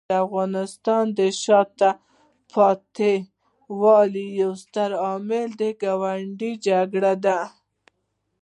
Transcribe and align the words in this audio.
د 0.09 0.13
افغانستان 0.25 1.03
د 1.17 1.19
شاته 1.43 1.91
پاتې 2.53 3.13
والي 3.81 4.27
یو 4.41 4.51
ستر 4.63 4.89
عامل 5.03 5.49
ګاونډي 5.81 6.51
جګړې 6.65 7.13
دي. 7.25 7.39